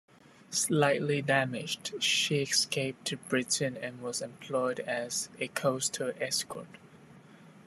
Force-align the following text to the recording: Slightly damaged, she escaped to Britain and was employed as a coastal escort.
Slightly 0.49 1.21
damaged, 1.21 2.01
she 2.01 2.41
escaped 2.41 3.05
to 3.05 3.17
Britain 3.17 3.77
and 3.77 4.01
was 4.01 4.19
employed 4.23 4.79
as 4.79 5.29
a 5.39 5.47
coastal 5.49 6.11
escort. 6.19 6.79